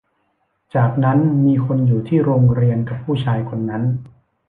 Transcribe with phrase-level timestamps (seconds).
[0.75, 3.83] จากนั้นมีคนอยู่ที่โรงเรียนกับผู้ชายคนนั้น